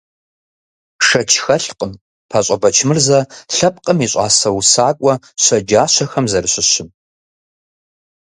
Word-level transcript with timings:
Шэч 1.07 1.31
хэлъкъым 1.43 1.91
ПащӀэ 2.29 2.55
Бэчмырзэ 2.61 3.19
лъэпкъым 3.55 3.97
и 4.05 4.07
щӀасэ 4.11 4.49
усакӀуэ 4.57 5.13
щэджащэхэм 5.43 6.25
зэращыщым. 6.31 6.89